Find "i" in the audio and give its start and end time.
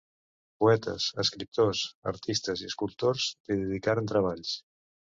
2.65-2.73